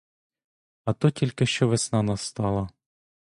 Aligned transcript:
А 0.85 0.93
то 0.93 1.09
тільки 1.09 1.45
що 1.45 1.67
весна 1.67 2.03
настала. 2.03 2.69